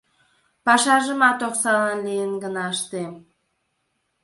Пашажымат 0.65 1.39
оксалан 1.47 1.97
лийын 2.07 2.31
гына 2.43 2.63
ыштем. 2.73 3.13